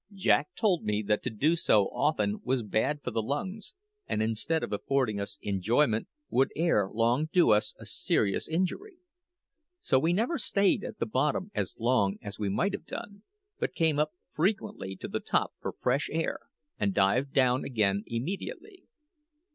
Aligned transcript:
Jack 0.15 0.55
told 0.55 0.83
me 0.83 1.03
that 1.03 1.21
to 1.21 1.29
do 1.29 1.55
so 1.55 1.83
often 1.93 2.41
was 2.43 2.63
bad 2.63 3.03
for 3.03 3.11
the 3.11 3.21
lungs, 3.21 3.75
and 4.07 4.19
instead 4.23 4.63
of 4.63 4.73
affording 4.73 5.19
us 5.19 5.37
enjoyment, 5.43 6.07
would 6.27 6.51
ere 6.55 6.89
long 6.91 7.29
do 7.31 7.51
us 7.51 7.75
a 7.77 7.85
serious 7.85 8.47
injury. 8.47 8.95
So 9.79 9.99
we 9.99 10.11
never 10.11 10.39
stayed 10.39 10.83
at 10.83 10.97
the 10.97 11.05
bottom 11.05 11.51
as 11.53 11.75
long 11.77 12.17
as 12.19 12.39
we 12.39 12.49
might 12.49 12.73
have 12.73 12.87
done, 12.87 13.21
but 13.59 13.75
came 13.75 13.99
up 13.99 14.11
frequently 14.33 14.95
to 14.95 15.07
the 15.07 15.19
top 15.19 15.53
for 15.59 15.71
fresh 15.71 16.09
air, 16.11 16.39
and 16.79 16.95
dived 16.95 17.31
down 17.31 17.63
again 17.63 18.01
immediately. 18.07 18.85